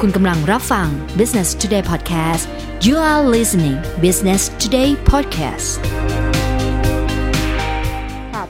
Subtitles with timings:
[0.00, 0.88] คุณกำลังรับฟัง
[1.20, 2.44] Business Today Podcast
[2.86, 5.70] you are listening Business Today Podcast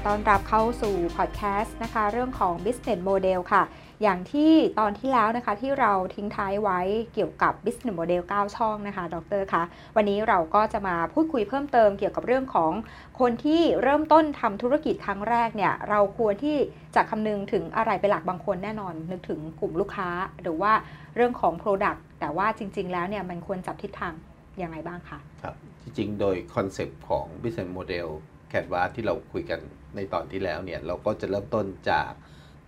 [0.06, 3.62] ต้อนรับเข้าสู่พอดแคสต์นะคะเรื่องของ Business Model ค่ะ
[4.02, 6.80] อย่างที่ตอนที่แล้วนะคะที่เราทิ้งท้ายไว้
[7.14, 9.62] เกี่ยวกับ Business Model 9 ช่องนะคะดรคะ
[9.96, 12.72] วันนี้เราก็จะมาพูดคุยเพิ่มเติมเกี่ยวกับเรื่องของ
[13.20, 16.56] คนที่เริ่มต้นทำธุรกิจครั้งแรกเนี่ยเราควรที่
[16.96, 20.08] จะคำนึงถึงอะไรเป็นหลักบางคนแน่นอน นึกถึงกลุ่มลูกค้า
[20.42, 20.72] หรือว่า
[21.16, 24.14] เรื่องของ Product แต่ว่าจริง ๆ แล้วเนี่ยมันควรจับทิศทาง
[24.62, 28.08] ยังไงบ้างคะครับจริงๆโดยคอนเซปต์ของ Business Model
[28.52, 29.60] Canvas ที่เราคุยกัน
[29.96, 32.10] ในตอนที่แล้วเนี่ย เราก็จะเริ่มต้นจาก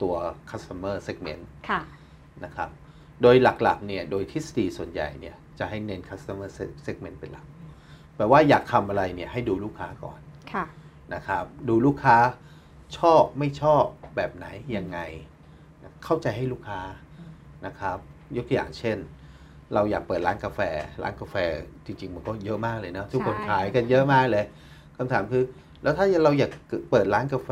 [0.03, 0.15] ตัว
[0.51, 1.81] Customer Segment ค่ะ
[2.45, 2.71] นะครับ
[3.23, 6.49] โดยหลักๆเนี่ยโดยทฤษฎีส่วนใหญ่เนี่ยจะให้เน้น Customer
[6.87, 7.47] Segment เป็นหลัก
[8.17, 10.21] แปลว่าอยากทำอะไรเนี่ยให้ดูลูกค้าก่อน
[10.53, 10.65] ค่ะ
[11.15, 12.17] นะครับดูลูกค้า
[12.99, 13.85] ชอบไม่ชอบ
[14.17, 14.47] แบบไหน
[14.77, 14.99] ยังไง
[16.05, 16.81] เข้าใจให้ลูกค้า
[17.67, 17.99] นะครับ
[18.37, 18.99] ยกตัวอย่างเช่น
[19.75, 20.61] เราอยากเปิดร้านกาแฟ
[21.03, 21.37] ร้านกาแฟ
[21.87, 24.45] จริงๆ มันก็เยอะมากเลยนะทุกคนใช่ขายกันเยอะมากเลย
[24.97, 25.43] คำถามคือ
[25.83, 26.51] แล้วถ้าเราอยาก
[26.91, 27.51] เปิดร้านกาแฟ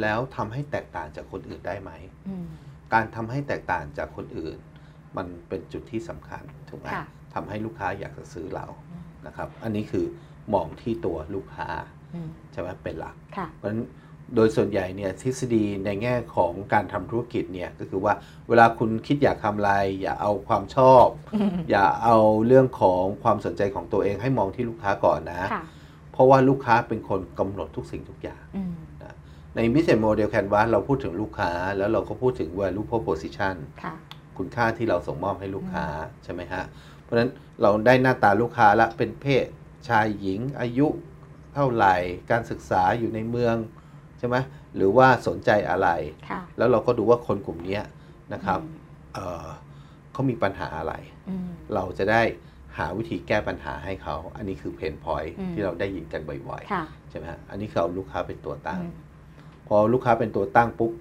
[0.00, 1.90] แล้วทำให้แตกต่างจากคนอื่นได้ไหม
[2.28, 2.46] อืม
[2.94, 4.56] การทำให้แตกต่างจากคนอื่น
[5.16, 10.06] มันเป็นจุดที่สำคัญถูกไหมค่ะทำให้ลูกค้าอยากจะซื้อเราอืมนะครับ อันนี้คือ
[10.54, 11.68] มองที่ตัวลูกค้า
[12.14, 13.82] อืมใช่ไหมเป็นหลักค่ะเพราะฉะนั้น
[14.34, 18.14] โดยส่วนใหญ่เนี่ยทฤษฎีในแง่ของการทำธุรกิจเนี่ยก็คือว่า
[18.48, 21.06] เวลาคุณคิดอยากทำอะไร อย่าเอาความชอบ
[21.70, 25.64] อย่าเอาเรื่องของความสนใจของตัวเองให้มองที่ลูกค้าก่อนนะค่ะ
[26.14, 28.74] เพราะว่าลูกค้าเป็นคนกำหนดทุกสิ่งทุกอย่างอืม
[29.56, 33.94] ใน Business Model Canvas เราพูดถึงลูกค้า แล้วเราก็พูดถึง value proposition ค่ะ
[34.38, 35.86] คุณค่าที่เราส่งมอบให้ลูกค้า
[36.24, 36.64] ใช่ไหมฮะ
[37.02, 37.30] เพราะฉะนั้น
[37.62, 39.46] เราได้หน้าตาลูกค้าละเป็นเพศ
[39.88, 40.88] ชายหญิงอายุ
[41.54, 41.94] เท่าไหร่
[42.30, 43.56] การศึกษาอยู่ในเมือง
[44.18, 44.36] ใช่ไหม
[44.76, 45.88] หรือว่าสนใจอะไร
[46.30, 47.82] ค่ะแล้วเราก็ดูว่าคนกลุ่มเนี้ย
[48.32, 48.76] นะครับอืม
[49.14, 49.46] เอ่อ
[50.12, 50.94] เขามีปัญหาอะไร
[51.28, 52.22] อืมเราจะได้
[52.78, 58.92] หาวิธีแก้ปัญหาให้เขา อันนี้คือเพนพอยอืมที่เราได้ยินกันบ่อยค่ะๆใช่ไหมฮะอันนี้คือเอาลูกค้าเป็นตัวตั้งอืม
[59.68, 60.92] พอลูกค้าเป็นตัวตั้งปุ๊บ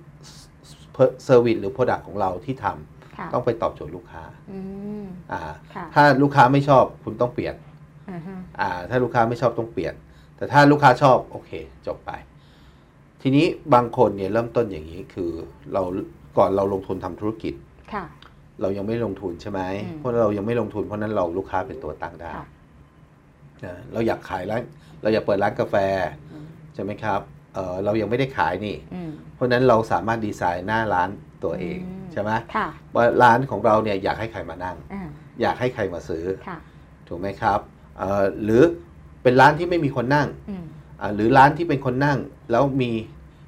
[1.26, 4.60] เซอร์วิสหรือโปรดักของเราที่ทำค่ะต้องไปตอบโจทย์ลูกค้าอื
[5.04, 5.42] มอ่า
[5.76, 7.56] ค่ะถ้าลูกค้าไม่ชอบคุณต้องเปลี่ยน
[8.12, 9.94] อือฮึอ่า ถ้าลูกค้าไม่ชอบต้องเปลี่ยน
[10.38, 11.52] แต่ถ้าลูกค้าชอบโอเค
[11.88, 12.12] จบไป
[13.22, 15.32] ทีนี้บางคนเนี่ยเริ่มต้นอย่างนี้คือ
[15.74, 15.82] เรา
[16.38, 17.54] ก่อนเราลงทุนทำธุรกิจ
[17.94, 18.04] ค่ะ
[18.62, 22.46] เรายังไม่ลงทุนใช่ไหมอืมเพราะเรายังไม่ลงทุนเพราะฉะนั้นเราลูกค้าเป็นตัวตั้งได้ค่ะ
[23.66, 24.62] นะเราอยากขายร้าน
[25.02, 25.76] เราอยากเปิดร้านกาแฟ
[26.32, 27.20] อืมใช่ไหมครับ
[27.54, 31.10] เออเรายังไม่ได้ขายนี่อืมเพราะฉะนั้นเราสามารถดีไซน์หน้าร้าน
[31.44, 35.08] ตัวเองอืมใช่ไหมค่ะว่าร้านของเราเนี่ยอยากให้ใครมานั่งอ่า
[35.42, 36.58] อยากให้ใครมาซื้อค่ะ
[37.08, 37.60] ถูกไหมครับ
[37.98, 38.64] เอ่อหรือ
[39.24, 40.66] เป็นร้านที่ไม่มีคนนั่งอืม
[41.02, 42.18] อ่าหรือร้านที่เป็นคนนั่ง
[42.52, 42.92] แล้วมี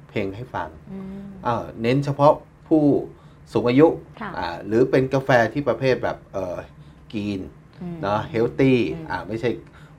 [0.08, 1.04] เพลงให้ฟังอืม
[1.46, 2.32] อ่าเน้นเฉพาะ
[2.68, 2.82] ผู้
[3.52, 3.86] สูงอายุ
[4.20, 6.56] ค่ะอ่าหรือเป็นกาแฟที่ประเภทแบบเอ่อ
[7.12, 7.40] กีน
[7.82, 9.50] อืมเนาะเฮลตี้อืมอ่าไม่ใช่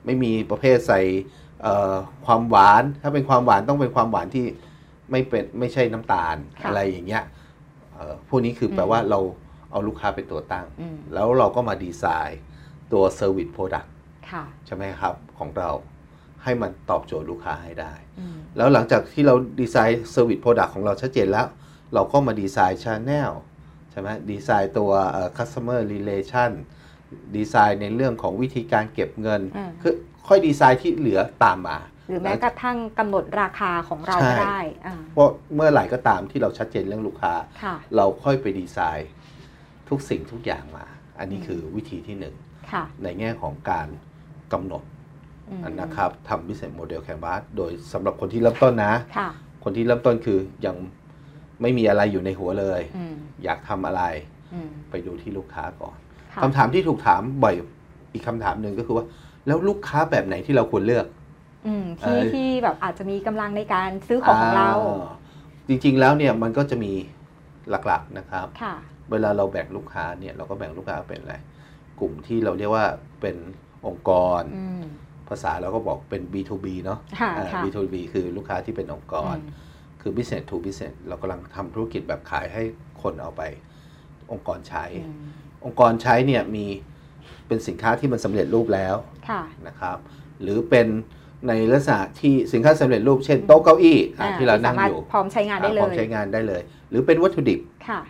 [0.04, 1.00] ไม่มีประเภทใส่
[1.62, 1.94] เอ่อ
[2.26, 4.46] ความหวาน ถ้าเป็นความหวานต้องเป็นความหวานที่
[5.10, 7.24] ไม่เป็นไม่ใช่น้ำตาลค่ะอะไรอย่างเงี้ย
[7.94, 9.20] เอ่อพวกนี้คืออมแปลว่าเรา
[9.72, 12.40] เอาลูกค้าเป็นตัวตั้งอืมแล้วเราก็มาดีไซน์
[12.92, 13.88] ตัว Service Product
[14.30, 15.70] ค่ะใช่ไหมครับของเรา
[16.42, 21.46] ให้มันตอบโจทย์ลูกค้าให้ได้อืมแล้วหลังจากที่เราดีไซน์ Service Product ของเราชัดเจนแล้ว
[21.94, 23.30] เราก็มาดีไซน์ Channel
[23.90, 24.90] ใช่ไหมดีไซน์ตัว
[25.38, 26.50] Customer Relation
[27.36, 29.94] ดีไซน์ในเรื่องของวิธีการเก็บเงินอืมคือ
[30.28, 31.78] ค่อยดีไซน์ที่เหลือตามมา
[32.08, 37.32] หรือแม้กระทั่งกำหนดราคาของเราใช่ก็ได้อ่าเพราะเมื่อไหร่ก็ตามที่เราชัดเจนเรื่องลูกค้า
[37.62, 39.10] ค่ะเราค่อยไปดีไซน์
[39.88, 40.86] ทุกสิ่งทุกอย่างมา
[41.18, 42.34] อันนี้อืมคือวิธีที่หนึ่ง
[42.72, 43.88] ค่ะในแง่ของการ
[44.52, 44.82] กำหนด
[45.50, 49.28] อืมนะครับทำ business model canvas โดยสำหรับคนที่เริ่มต้นนะค่ะ
[49.64, 50.76] คนที่เริ่มต้นคือยัง
[51.62, 53.14] ไม่มีอะไรอยู่ในหัวเลยอืม
[53.44, 54.02] อยากทำอะไร
[54.54, 55.96] อืมไปดูที่ลูกค้าก่อน
[56.32, 57.54] ค่ะคำถามที่ถูกถามบ่อย
[58.12, 59.04] อีกคำถามหนึ่งก็คือว่า
[59.46, 61.06] แล้วลูกค้าแบบไหนที่เราควรเลือก
[61.66, 64.96] อืมเอ่ที่อที่แบบอาจจะมีกำลังในการซื้อของของเราอ่
[65.68, 66.92] จริงๆแล้วเนี่ยมันก็จะมี
[67.70, 68.74] หลักๆนะครับค่ะ
[69.10, 71.34] เวลาเราแบ่งลูกค้าเนี่ยเราก็แบ่งลูกค้าเป็นอะไร
[72.00, 72.86] กลุ่มที่เราเรียกว่า
[73.20, 73.36] เป็น
[73.86, 74.82] องค์กรอืม
[75.28, 79.67] ภาษาเราก็บอกเป็น B2B เนาะค่ะอ่าค่ะ B2B คือลูกค้าที่เป็นองค์กรอืม
[80.00, 82.62] คือ business to business เรากำลังทำธุรกิจแบบขายให้
[83.02, 83.42] คนเอาไป
[84.32, 85.16] องค์กรใช้อืม
[85.64, 86.66] องค์กรใช้เนี่ยมี
[87.46, 88.94] เป็นสินค้าที่มันสำเร็จรูปแล้ว
[89.28, 89.98] ค่ะนะครับ
[90.42, 90.86] หรือเป็น
[91.48, 98.00] ในลักษณะที่สินค้าสำเร็จรูปเช่นโต๊ะเก้าอี้อะอ่าที่เรานั่งสามารถอยู่พร้อมใช้งานได้เลอะพร้อมยใช้งานได้เลย หรือเป็นวัตถุดิบค่ะ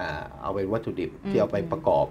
[0.00, 0.10] อ่า
[0.40, 2.06] เอาเป็นวัตถุดิบอืมที่เอาไปประกอบ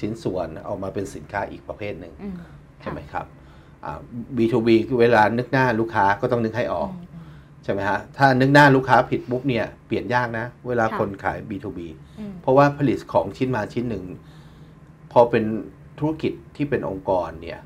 [0.00, 2.34] ชิ้นส่วนเอามาเป็นสินค้าอีกประเภทหนึ่งอืม
[2.80, 3.26] ใช่ไหมครับ
[3.84, 3.98] อ่า
[4.36, 7.09] B2B คือเวลานึกหน้าลูกค้าก็ต้องนึกให้ออกอืม
[7.64, 11.80] ใช่ไหมฮะ ถ้านึกหน้าลูกค้าผิดปุ๊บเนี่ยเปลี่ยนยากนะ เวลาค่ะคนขาย B2B
[12.18, 14.04] อืมเพราะว่าผลิตของชิ้นมาชิ้นหนึ่ง
[15.12, 15.44] พอเป็น
[15.98, 17.60] ธุรกิจที่เป็นองค์กรเนี่ย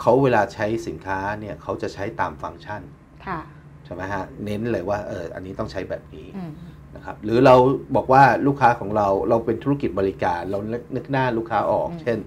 [0.00, 2.82] เขาเวลาใช้สินค้าเนี่ยเขาจะใช้ตามฟังก์ชัน
[3.26, 3.40] ค่ะ
[3.84, 6.52] ใช่ไหมฮะ เน้นเลยว่าเอออันนี้ต้องใช้แบบนี้อืม
[6.96, 7.54] นะครับ หรือเรา
[7.96, 10.58] บอกว่าลูกค้าของเราเราเป็นธุรกิจบริการ เรา
[10.96, 12.18] นึกหน้าลูกค้าออกอืมเช่น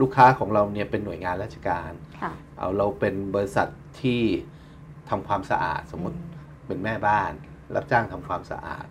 [0.00, 3.68] ลูกค้าของเราเนี่ยเป็นหน่วยงานราชการค่ะเอาเราเป็นบริษัท
[4.02, 4.22] ที่
[5.10, 6.18] ทำความสะอาดสมมติ
[6.66, 7.32] เป็นแม่บ้าน
[7.74, 8.86] รับจ้างทำความสะอาด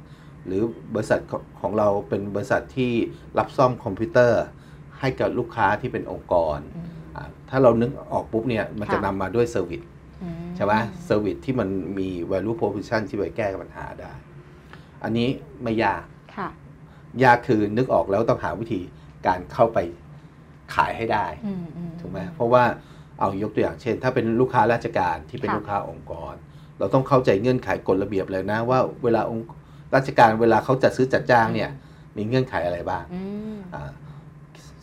[0.45, 0.61] หรือ
[0.93, 2.91] บริษัทของของเราเป็นบริษัทที่
[3.37, 4.43] รับซ่อมคอมพิวเตอร์
[4.99, 9.81] ให้กับลูกค้าที่เป็นองค์กรอืมอ่าถ้าเรานึกออกปุ๊บเนี่ยมันจะค่ะนำมาด้วย service
[10.23, 10.73] อืมใช่ไหม
[11.05, 14.13] service ที่มันมี value proposition ที่ไปแก้ปัญหาได้
[15.03, 15.27] อันนี้
[15.63, 16.03] ไม่ยาก
[16.37, 16.49] ค่ะ
[17.23, 18.81] ยากคือนึกออกแล้วต้องหาวิธี
[19.27, 19.77] การเข้าไป
[20.75, 22.63] ขายให้ได้อืมอืมถูกไหมเพราะว่า
[23.19, 26.33] เอายกตัวอย่างเช่น ถ้าเป็นลูกค้าราชการที่เป็นค่ะลูกค้าองค์กร
[26.79, 29.45] เราต้องเข้าใจเงื่อนไขกฎระเบียบเลยนะ ว่าเวลาองค์
[29.95, 31.69] ราชการเวลาเขาจัดซื้อจัดจ้างเนี่ย
[32.17, 33.21] มีเงื่อนไขอะไรบ้างอื
[33.55, 33.57] ม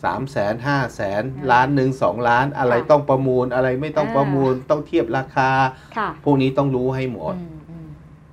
[0.04, 5.50] สามแสนห้าแสนอ่าล้านหนึ่งสองล้านอะไรค่ะต้องประมูลอะไรไม่ต้องอ่าประมูลต้องเทียบราคา
[5.96, 7.88] ค่ะพวกนี้ต้องรู้ให้หมดอืมอืม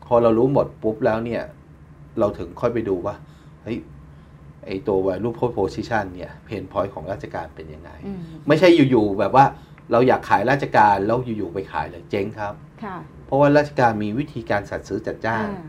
[0.07, 1.41] พอเรารู้หมดปุ๊บแล้วเนี่ย
[2.19, 3.15] เราถึงค่อยไปดูว่า
[3.63, 3.77] เฮ้ย
[4.65, 9.45] ไอตัว value proposition เนี่ยเพนพอยต์ของราชการเป็นยังไงอืมไม่ใช่อยู่ๆแบบว่า
[9.91, 12.53] เราอยากขายราชการแล้วอยู่ๆไปขายเลยเจ๊งครับ
[12.83, 15.63] ค่ะเพราะว่าราชการมีวิธีการจัดซื้อจัดจ้างอ่า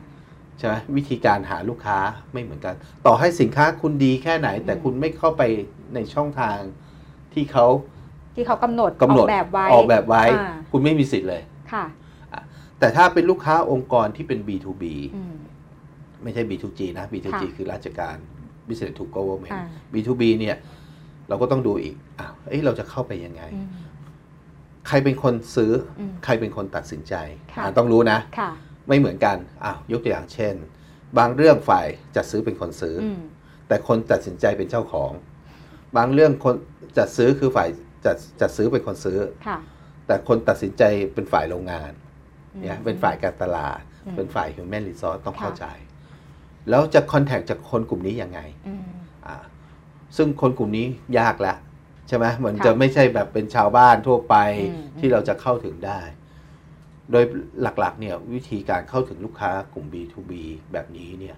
[0.59, 1.99] ใช่ไหมวิธีการหาลูกค้า
[2.33, 2.75] ไม่เหมือนกัน
[3.07, 5.43] ต่อให้สินค้าคุณดีแค่ไหน แต่อืมคุณไม่เข้าไป
[5.95, 6.59] ในช่องทาง
[7.35, 7.67] ที่เขา
[8.37, 11.85] ที่เขากำหนดกำหนดออกแบบไว้ออกแบบไว้อ่าคุณไม่มีสิทธิ์เลยค่ะ
[12.79, 14.85] แต่ถ้าเป็นลูกค้าองค์กรที่เป็น B2B
[15.17, 15.35] อืม
[16.23, 18.17] ไม่ใช่ B2G นะ B2G ค่ะคือราชการ
[18.69, 20.57] Business to Government อ่า B2B เนี่ย
[21.29, 23.69] เราก็ต้องดูอีกอ้าวเอ้ยเราจะเข้าไปยังไงอืม
[24.89, 27.15] ใครเป็นคนซื้ออมใครเป็นคนตัดสินใจ
[27.55, 28.51] ค่ะอ่าต้องรู้นะค่ะ
[28.89, 30.55] ไม่เหมือนกันอ้าวยกตัวอย่างเช่น
[31.19, 31.87] บางเรื่องฝ่าย
[32.17, 33.19] จัดซื้อเป็นคนซื้อออืม
[33.69, 35.13] แต่คนตัดสินใจเป็นเจ้าของ
[35.97, 36.55] บางเรื่องคน
[36.99, 37.69] จัดซื้อคือฝ่าย
[38.07, 39.59] จัดจัดซื้อเป็นคนซื้อค่ะ
[40.07, 40.83] แต่คนตัดสินใจ
[41.15, 41.93] เป็นฝ่ายโรงงาน
[42.55, 45.67] อืมเนี่ยเป็นฝ่ายการตลาดอืมเป็นฝ่าย human resource ต้องค่ะเข้าใจ
[46.71, 48.85] แล้วจะคอนแทคจากคนกลุ่มนี้ยังไงอืม
[49.27, 49.37] อ่า
[50.17, 50.87] ซึ่งคนกลุ่มนี้
[51.19, 51.55] ยากละ
[52.09, 54.37] ใช่ไหมเหมือนค่ะจะไม่ใช่แบบเป็นชาวบ้านทั่วไป
[54.71, 56.01] อืมที่เราจะเข้าถึงได้
[57.11, 57.25] โดย
[57.63, 60.33] หลักๆ เนี่ยวิธีการเข้าถึงลูกค้ากลุ่ม B2B
[60.73, 61.37] แบบนี้เนี่ย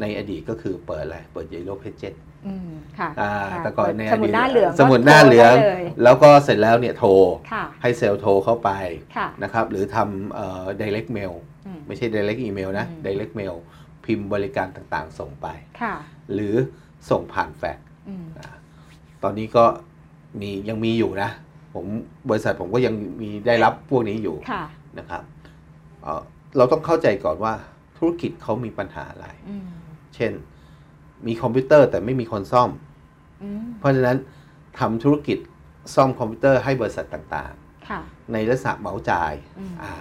[0.00, 2.14] ในอดีตก็คือเปิดอะไร เปิด Yellow Pages
[2.46, 7.10] อืมค่ะอ่าค่ะแต่ก่อนในสมุดหน้าเหลืองสมุดหน้าเหลืองก็โทรได้เลยแล้วก็เสร็จแล้วเนี่ยโทร
[7.52, 8.70] ค่ะให้เซลล์โทรเข้าไป
[9.16, 11.34] ค่ะนะครับ หรือทำเอ่อ direct mail
[11.66, 13.54] อืมไม่ใช่ direct email นะอืม direct mail
[14.04, 15.46] พิมพ์บริการต่างๆ ส่งไป
[15.82, 15.94] ค่ะ
[16.32, 16.54] หรือ
[17.10, 18.54] ส่งผ่านแฟกซ์อืมอ่า
[19.24, 19.64] ตอนนี้ก็
[20.40, 21.30] มียังมีอยู่นะ
[21.74, 21.84] ผม
[22.28, 24.64] บริษัทผมก็ยังมีได้รับพวกนี้อยู่ค่ะ
[24.98, 25.22] นะครับ
[26.02, 26.22] เอ่อ
[26.56, 27.54] เราต้องเข้าใจก่อนว่า
[27.96, 29.66] ธุรกิจเขามีปัญหาอะไรอืม
[30.14, 30.32] เช่น
[31.26, 32.70] มีคอมพิวเตอร์แต่ไม่มีคนซ่อม
[33.42, 34.18] อืมเพราะฉะนั้น
[34.78, 35.38] ทำธุรกิจ
[35.94, 37.52] ซ่อมคอมพิวเตอร์ให้บริษัทต่าง
[37.88, 39.92] ค่ะๆในลักษณะเหมาจ่ายอืมอ่า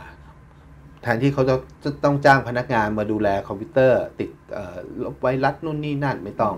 [1.02, 6.56] แทนที่เขาจะจะต้องจ้างพนักงานมาดูแลคอมพิวเตอร์ ติดเอ่อลบไวรัสนู่นนี่นั่นไม่ต้อง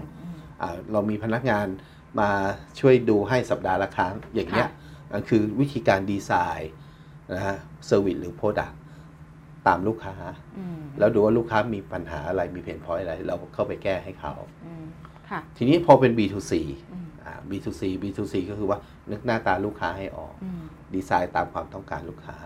[0.60, 1.68] มอาเรามีพนักงาน
[2.20, 2.30] มา
[2.80, 4.72] ช่วยดูให้สัปดาห์ละครั้งอย่างเงี้ยค่ะ
[5.12, 6.72] อันคือวิธีการดีไซน์
[7.34, 8.72] นะฮะ service หรือ product
[9.68, 10.16] ตามลูกค้า
[10.58, 14.34] อืมแล้วดูว่าลูกค้ามีปัญหาอะไรมี pain point อะไร เราเข้าไปแก้ให้เขา
[14.66, 14.86] อืม
[15.30, 16.54] ค่ะทีนี้พอเป็น B2C
[16.92, 18.80] อืมอ่า B2C B2C ก็คือว่า
[19.12, 20.62] นึกหน้าตาลูกค้าให้ออกอืม
[20.94, 22.38] ดีไซน์ตามความต้องการลูกค้า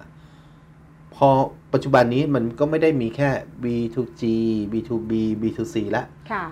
[1.15, 1.27] พอ
[1.73, 3.29] ปัจจุบันนี้มันก็ไม่ได้มีแค่
[3.63, 4.23] B2G
[4.71, 5.11] B2B
[5.41, 6.45] B2C แล้วค่ะ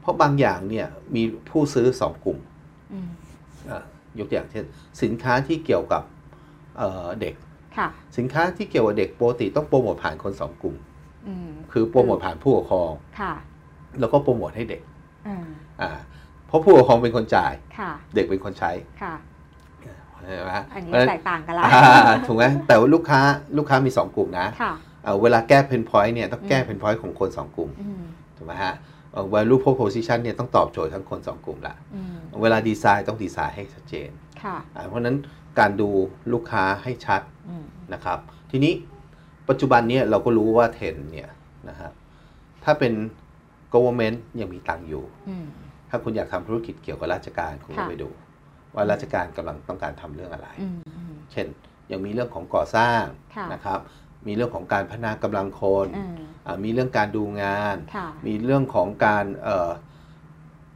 [0.00, 2.57] เพราะบางอย่างเนี่ยมีผู้ซื้อสองกลุ่มอืมอะ
[4.18, 4.64] ยกตัวอย่างเช่น
[5.02, 6.02] สินค้าที่เกี่ยวกับ
[6.78, 7.34] เอ่อเด็ก
[7.76, 10.76] ค่ะสินค้าที่เกี่ยวกับเด็กปกติต้องโปรโมทผ่านคนสองกลุ่ม
[11.28, 13.34] อืมคือโปรโมทผ่านผู้ปกครองค่ะ
[14.00, 14.82] แล้วก็โปรโมทให้เด็ก
[15.28, 15.38] อ่า
[15.82, 15.90] อ่า
[16.46, 18.70] เพราะผู้ปกครองเป็นคนจ่ายค่ะเด็กเป็นคนใช้
[19.02, 19.14] ค่ะ
[20.24, 23.20] ใช่ไหมอันนี้เพราะฉะแตกต่างกันละอ่าถูกไหมแต่ว่าลูกค้า
[23.58, 24.72] ลูกค้ามีสองกลุ่มนะค่ะ
[25.04, 28.02] เอ่อเวลาแก้ pain point เนี่ยต้องแก้อืม pain point ของคนสองกลุ่มอืม
[28.36, 28.74] ถูกไหมฮะ
[29.12, 34.10] เอ่อ value proposition เนี่ยต้องตอบโจทย์ทั้งคนสองกลุ่มละอืม เวลาดีไซน์ต้องดีไซน์ให้ชัดเจน
[34.42, 35.16] ค่ะอ่าเพราะฉะนั้น
[35.58, 35.90] การดู
[36.32, 38.18] ลูกค้าให้ชัดอืมนะครับ
[38.50, 38.72] ทีนี้
[39.48, 41.30] ปัจจุบันเนี้เราก็รู้ว่าเทรนด์เนี่ย
[41.68, 41.92] นะครับ
[42.64, 42.92] ถ้าเป็น
[43.74, 45.46] government ยังมีตังค์อยู่อืม
[45.90, 48.10] ถ้าคุณอยากทำธุรกิจเกี่ยวกับราชการคุณก็ค่ะไปดู
[48.74, 51.46] ว่าราชการกำลังต้องการทำเรื่องอะไรอืมอืมเช่น
[51.90, 53.02] ยังมีเรื่องของก่อสร้าง
[53.36, 53.80] ค่ะนะครับ
[54.26, 56.14] มีเรื่องของการพัฒนากำลังคนอืม
[56.46, 59.70] อ่ามีเรื่องการดูงานค่ะมีเรื่องของการเอ่อ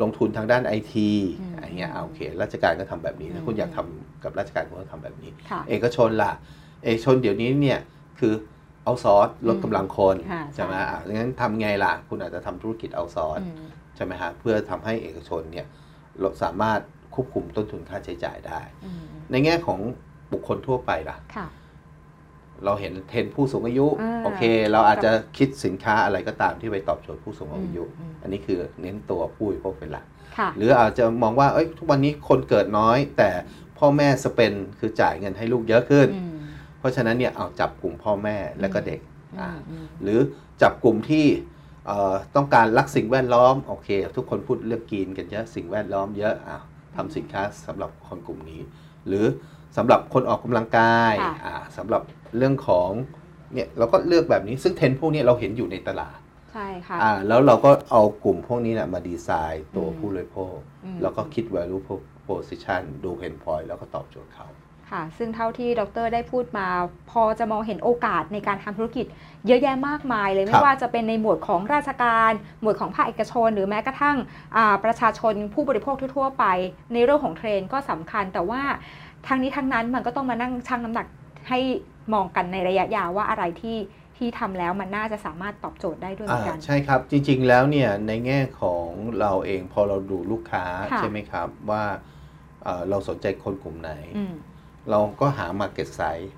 [0.02, 6.32] ลงทุนทางด้านไอทีอืมอะไรเงี้ยอ่าโอเค ราชการก็ทำแบบนี้อืถ้ามคุณอยากทำกับราชการคุณก็ทำแบบนี้ค่ะเอกชนล่ะ
[6.84, 7.80] เอกชนเดี๋ยวนี้เนี่ย
[8.18, 8.32] คือ
[8.84, 13.66] เอาซอร์สลดกำลังคนค่ะใช่ไหมใช่อะงั้นทำไงล่ะ คุณอาจจะทำธุรกิจเอาซอร์สอืม
[13.96, 15.66] ใช่ไหมฮะเพื่อทำให้เอกชนเนี่ย
[16.20, 16.80] เราสามารถ
[17.14, 19.78] ควบคุมต้นทุนค่าใช้จ่ายได้อืมในแง่ของ
[20.32, 21.46] บุคคลทั่วไปล่ะค่ะ
[22.64, 24.42] เราเห็นเทรนด์ผู้สูงอายุ อ่า โอเค
[24.72, 30.04] เราอาจจะคิดสินค้าอะไรก็ตามที่ไปตอบโจทย์ผู้สูงอายุอืมอืมอันนี้คือเน้นตัวผู้บริโภคเป็นหลัก
[30.38, 33.30] ค่ะ หรืออาจจะมองว่าเอ้ยทุกวันนี้คนเกิดน้อย แต่
[33.78, 36.38] พ่อแม่สเปนคือจ่ายเงินให้ลูกเยอะขึ้น อืม
[36.78, 39.00] เพราะฉะนั้นเนี่ยเอาจับกลุ่มพ่อแม่และก็เด็ก
[39.38, 40.20] อือ่ามอืม หรือ
[40.62, 41.26] จับกลุ่มที่
[41.86, 46.58] เอ่อต้องการรักสิ่งแวดล้อมโอเค ทุกคนพูดเรื่องกินกันเยอะสิ่งแวดล้อมเยอะอะ
[46.96, 48.60] ทำสินค้าสำหรับคนกลุ่มนี้
[49.08, 49.24] หรือ
[49.76, 52.02] สำหรับคนออกกำลังกายค่ะอ่าสำหรับ
[52.36, 52.90] เรื่องของ
[53.54, 56.18] เนี่ยเราก็เลือกแบบนี้ซึ่งเทรนด์พวกนี้เราเห็นอยู่ในตลาด
[56.52, 64.48] ใช่ค่ะอ่าแล้วเราก็เอากลุ่มพวกนี้นะมาดีไซน์ตัวอืมผู้บริโภคอืมแล้วก็คิด value proposition ดู pain point แล้วก็ตอบโจทย์เขา
[64.90, 66.66] ค่ะซึ่งเท่าที่ดรได้พูดมา
[67.10, 69.06] พอจะมองเห็นโอกาสในการทำธุรกิจ
[69.46, 74.16] เยอะแยะมากมายเลยครัไม่บว่าจะเป็นในหมวดของราชการ หมวดของภาคเอกชน หรือแม้กระทั่ง
[74.56, 76.44] อ่าประชาชนผู้บริโภคทั่ว ๆ ไป
[76.92, 78.62] ในเรื่องของเทรนด์ก็สำคัญแต่ว่า
[79.26, 81.06] ทั้งนี้ทั้งนั้นมันก็ต้องมานั่งชั่งน้ำหนัก
[81.48, 81.60] ให้
[82.14, 83.78] มองกันในระยะยาวว่าอะไรที่
[84.16, 88.86] ที่ทำแล้วมันน่าจะสามารถตอบโจทย์ได้ด้วยเหมือนกันอ่าใช่ครับ จริง ๆ แล้วเนี่ยในแง่ของ
[89.20, 91.84] เราเองพอเราดูลูกค้าค่ะใช่ไหมครับว่า
[92.62, 94.34] เอ่อเราสนใจคนกลุ่มไหนอืม
[94.90, 96.28] เราก็หา Market Size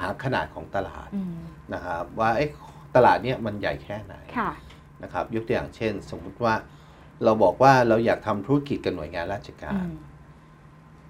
[0.00, 1.36] หาขนาดของตลาดอืม
[1.74, 2.50] นะครับว่าเอ๊ะ
[2.96, 4.50] ตลาดเนี่ยมันใหญ่แค่ไหนค่ะ
[5.02, 6.54] นะครับยกตัวอย่างเช่น สมมุติว่า
[7.24, 9.92] เราบอกว่าเราอยากทำธุรกิจกับหน่วยงานราชกาอืรม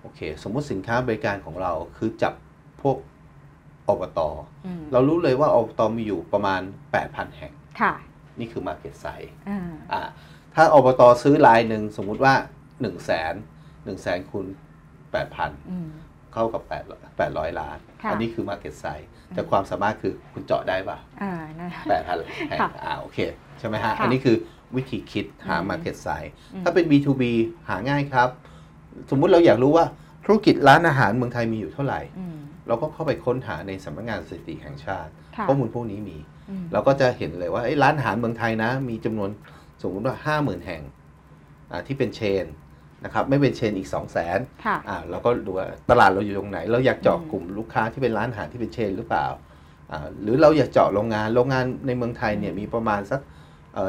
[0.02, 2.35] โอเค สมมุติสินค้าบริการของเราคือจับ
[2.82, 2.97] พวก
[3.88, 4.21] อบต
[4.66, 6.61] อืมเรารู้เลยว่าอบตมีอยู่ประมาณ
[6.99, 7.92] 8,000 แห่งค่ะ
[8.38, 9.61] นี่คือ Market Size อ่า
[9.92, 10.02] อ่า
[10.54, 13.35] ถ้าอบตซื้อรายหนึ่งสมมุติว่า 1 0 0 0 0แสน
[13.85, 14.47] หนึ่งแสนคูณ
[15.09, 15.88] 8,000อืม
[16.32, 21.68] เข้ากับ8 800 ล้านค่ะอันี้คือ Market Size แต่ความสามารถคือคุณเจาะได้ป่ะอ่านะ
[22.06, 23.18] 8,000แห่งค่ะอ่าโอเค
[23.59, 24.37] ใช่ไหมฮะค่ะอันนี้คือ
[24.76, 27.23] วิธีคิดหาอืม Market Size อืมถ้าเป็น B2B
[27.68, 28.28] หาง่ายครับ
[29.11, 29.84] สมมุติเราอยากรู้ว่า
[30.25, 32.37] ธุรกิจร้านอาหารเมืองไทยมีอยู่เท่าไหร่อืม
[32.68, 36.18] เราก็เข้าไปค้นหาในสำนักงานสถิติแห่งชาติค่ะข้อมูลพวกนี้มี
[36.50, 39.30] อืมเราก็จะเห็นเลยว่าเอ้ยร้านอาหารเมืองไทยนะ มีจำนวน
[39.82, 40.82] สมมติว่า 50,000 แห่ง
[41.70, 42.46] อ่าที่เป็นเชน
[43.04, 49.26] นะครับไม่เป็นเชนอีก 2 0 0 0 0 0ค่ะอ่าเราก็ดูว่าตลาดเราอยู่ตรงไหน เราอยากเจาะอืมกลุ่มลูกค้าที่เป็นร้านอาหารที่เป็นเชนหรือเปล่า
[49.92, 53.20] อ่า หรือเราอยากเจาะโรงงานโรงงานในเมืองไทยเนี่ยมีประมาณสัก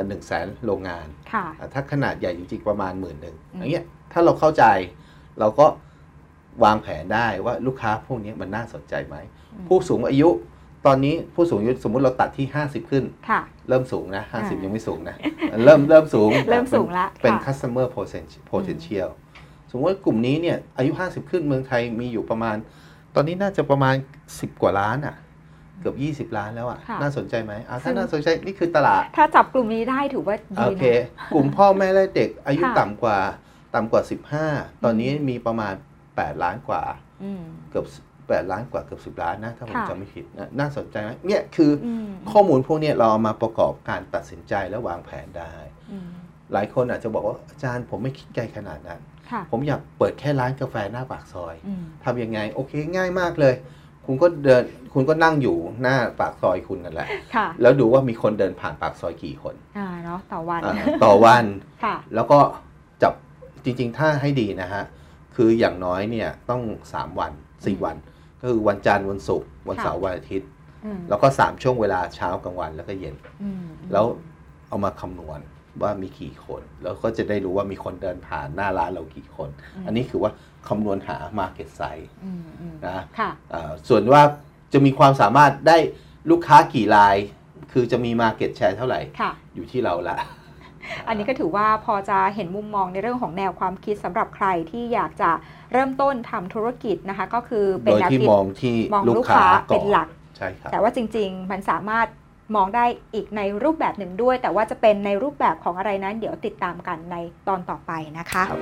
[0.07, 4.63] หนึ่งแสนโรงงานค่ะอ่าถ้าขนาดใหญ่จริงๆประมาณหมื่นหนึ่งอืมอย่างเงี้ย ถ้าเราเข้าใจ
[5.39, 5.65] เราก็
[6.63, 9.15] วางแผนได้ว่าลูกค้าพวกนี้มันน่าสนใจไหม
[9.67, 10.29] ผู้สูงอายุ
[10.85, 15.15] ตอนนี้ผู้สูงอายุสมมุติเราตัดที่ 50 ขึ้นค่ะเริ่มสูงนะอ่า50 ยังไม่สูงนะ
[15.65, 19.09] เริ่มเริ่มสูง เริ่มสูงละเป็นค่ะ customer potential potential
[19.69, 22.55] สมมติว่ากลุ่มนี้เนี่ยอายุ 50 ขึ้นเมืองไทยมีอยู่ประมาณ
[23.15, 23.95] ตอนนี้น่าจะประมาณ
[24.27, 25.15] 10 กว่าล้านอะ
[25.79, 25.93] เกือ
[26.25, 30.85] บ 20 ล้านแล้วอะค่ะน่าสนใจไหมอะซึ่ถ้างน่าสนใจนี่คือตลาด ถ้าจับกลุ่มนี้ได้ถือว่าดีโอนะเค
[31.33, 33.17] กลุ่มพ่อแม่และเด็กอายุค่ะต่ำกว่า
[33.73, 34.01] ต่ำกว่า
[34.43, 35.73] 15 ตอนนี้มีประมาณ
[36.07, 36.83] 8 ล้านกว่า
[37.23, 37.85] อืมเกือบ
[38.17, 45.55] 8ล้านกว่าเกือบ10 ล้านนะถ้าผมค่ะจำไม่ผิดนะน่าสนใจไหมเนี่ยคือออืมข้อมูลพวกเนี้ยเราเอามาประกอบการตัดสินใจและวางแผนได้
[45.91, 46.09] อืม
[46.53, 49.01] หลายคนอาจจะบอกว่าอาจารย์ผมไม่คิดไกลขนาดนั้น
[49.31, 53.55] ค่ะผมอยากเปิดแค่ร้านกาแฟหน้าปากซอยอืมทำยังไง โอเคง่ายมากเลย
[54.05, 54.63] คุณก็เดิน
[54.93, 61.45] คุณก็นั่งอยู่หน้าปากซอยคุณนั่นแหละค่ะแล้วดูว่ามีคนเดินผ่านปากซอยกี่คนอ่าเนาะต่อวันอ่าต่อวัน
[61.83, 62.39] ค่ะแล้วก็
[63.65, 64.83] จับจริง ๆ ถ้าให้ดีนะฮะ
[65.35, 67.95] คืออย่างน้อยเนี่ยต้อง 3 วัน 4 วัน
[68.41, 70.49] ก็คือวันจันทร์วันศุกร์วันค่ะเสาร์วันอาทิตย์
[70.85, 74.05] อืมแล้วก็ 3 ช่วงเวลาเช้ากลางวันแล้วก็เย็นอืมแล้ว
[74.69, 75.39] เอามาคำนวณ
[75.81, 79.49] ว่ามีกี่คน แล้วก็จะได้รู้ว่ามีคนเดินผ่านหน้าร้านเรากี่คน
[79.85, 80.31] อันนี้คือว่า
[80.67, 84.21] คำนวณหา Market Size อืมอืมนะค่ะอ่าส่วนว่า
[84.73, 85.77] จะมีความสามารถได้
[86.29, 87.15] ลูกค้ากี่ราย
[87.71, 90.17] คือจะมี Market Share เท่าไหร่ค่ะอยู่ที่เราละ
[91.07, 95.31] อันนี้ก็ถือว่าพอจะเห็นมุมมองในเรื่องของแนวความคิดสำหรับใครที่อยากจะ
[95.71, 102.07] เริ่มต้นทำธุรกิจนะคะ ก็คือเป็โดนยแนวที่คิดมองที่มองลูลูกกค้าค้าก่เป็อนนหลักใช่ครับแต่ว่าจริง ๆ มันสามารถ
[102.55, 107.15] มองได้อีกในรูปแบบหนึ่งด้วย แต่ว่าจะเป็นในรูปแบบของอะไรนั้น เดี๋ยวติดตามกันใน
[107.47, 108.61] ตอนต่อไปนะคะครับ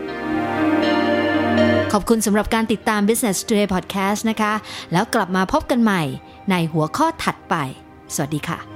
[1.93, 4.53] ขอบคุณสำหรับการติดตาม Business Today Podcast นะคะ
[4.91, 6.01] แล้วกลับมาพบกันใหม่
[6.51, 7.55] ในหัวข้อถัดไป
[8.15, 8.70] สวัสดีค่ะ